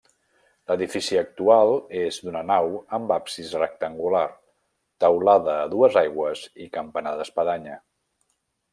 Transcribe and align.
L'edifici 0.69 1.19
actual 1.19 1.73
és 1.99 2.17
d'una 2.23 2.41
nau 2.53 2.71
amb 2.99 3.15
absis 3.17 3.53
rectangular, 3.65 4.25
teulada 5.07 5.55
a 5.59 5.71
dues 5.77 6.03
aigües 6.05 6.45
i 6.67 6.73
campanar 6.81 7.17
d'espadanya. 7.21 7.81